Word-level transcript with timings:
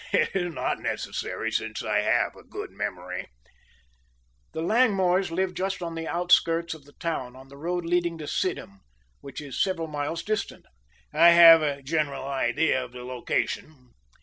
"It 0.11 0.35
is 0.35 0.51
not 0.51 0.79
necessary, 0.79 1.51
since 1.51 1.83
I 1.83 1.99
have 1.99 2.35
a 2.35 2.41
good 2.41 2.71
memory." 2.71 3.27
"The 4.51 4.63
Langmores 4.63 5.29
lived 5.29 5.55
just 5.55 5.83
on 5.83 5.93
the 5.93 6.07
outskirts 6.07 6.73
of 6.73 6.85
the 6.85 6.93
town, 6.93 7.35
on 7.35 7.49
the 7.49 7.55
road 7.57 7.85
leading 7.85 8.17
to 8.17 8.25
Sidham, 8.25 8.79
which 9.19 9.39
is 9.41 9.61
several 9.61 9.87
miles 9.87 10.23
distance." 10.23 10.65
"I 11.13 11.29
have 11.33 11.61
a 11.61 11.83
general 11.83 12.25
idea 12.27 12.83
of 12.83 12.93
the 12.93 13.03
location." 13.03 13.91